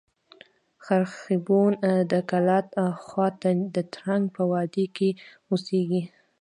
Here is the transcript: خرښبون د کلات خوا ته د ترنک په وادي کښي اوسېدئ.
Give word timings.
خرښبون 0.83 1.71
د 2.11 2.13
کلات 2.29 2.67
خوا 3.05 3.27
ته 3.41 3.49
د 3.75 3.77
ترنک 3.93 4.25
په 4.35 4.43
وادي 4.51 4.85
کښي 4.95 5.11
اوسېدئ. 5.49 6.01